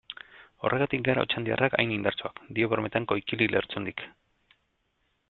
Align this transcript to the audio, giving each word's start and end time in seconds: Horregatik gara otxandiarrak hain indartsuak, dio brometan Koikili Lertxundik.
Horregatik 0.67 1.03
gara 1.07 1.25
otxandiarrak 1.27 1.77
hain 1.83 1.93
indartsuak, 1.97 2.41
dio 2.59 2.71
brometan 2.73 3.07
Koikili 3.13 3.49
Lertxundik. 3.53 4.07